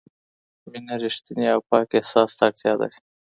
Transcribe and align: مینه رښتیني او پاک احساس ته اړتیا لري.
مینه 0.69 0.95
رښتیني 1.03 1.47
او 1.53 1.59
پاک 1.69 1.87
احساس 1.97 2.31
ته 2.37 2.41
اړتیا 2.47 2.73
لري. 2.79 2.97